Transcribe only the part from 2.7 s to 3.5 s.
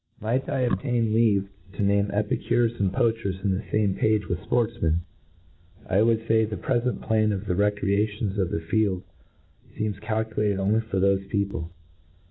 and poacher^